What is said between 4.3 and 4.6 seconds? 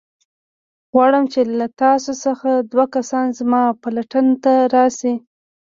ته